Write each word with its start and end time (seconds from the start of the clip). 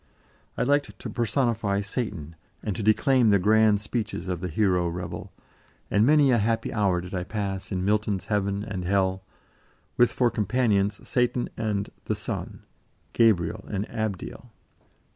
I 0.57 0.63
liked 0.63 0.97
to 0.97 1.09
personify 1.11 1.81
Satan, 1.81 2.35
and 2.63 2.75
to 2.75 2.81
declaim 2.81 3.29
the 3.29 3.37
grand 3.37 3.81
speeches 3.81 4.27
of 4.27 4.41
the 4.41 4.47
hero 4.47 4.87
rebel, 4.87 5.31
and 5.91 6.03
many 6.07 6.31
a 6.31 6.39
happy 6.39 6.73
hour 6.73 7.01
did 7.01 7.13
I 7.13 7.23
pass 7.23 7.71
in 7.71 7.85
Milton's 7.85 8.25
heaven 8.25 8.63
and 8.63 8.83
hell, 8.83 9.21
with 9.97 10.11
for 10.11 10.31
companions 10.31 11.07
Satan 11.07 11.51
and 11.55 11.91
"the 12.05 12.15
Son," 12.15 12.63
Gabriel 13.13 13.63
and 13.67 13.87
Abdiel. 13.91 14.49